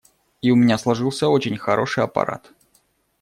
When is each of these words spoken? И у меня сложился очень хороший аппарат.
И 0.41 0.49
у 0.49 0.55
меня 0.55 0.79
сложился 0.79 1.27
очень 1.29 1.57
хороший 1.59 2.03
аппарат. 2.03 2.51